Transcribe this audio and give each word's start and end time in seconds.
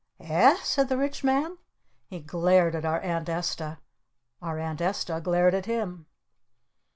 "Eh?" 0.19 0.57
said 0.63 0.89
the 0.89 0.97
Rich 0.97 1.23
Man. 1.23 1.59
He 2.07 2.21
glared 2.21 2.73
at 2.73 2.85
our 2.85 2.99
Aunt 3.01 3.29
Esta. 3.29 3.77
Our 4.41 4.57
Aunt 4.57 4.81
Esta 4.81 5.21
glared 5.21 5.53
at 5.53 5.67
him. 5.67 6.07